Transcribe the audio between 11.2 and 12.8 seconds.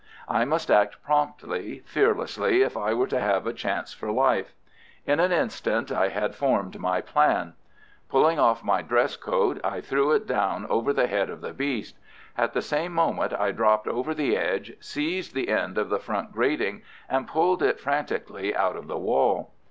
of the beast. At the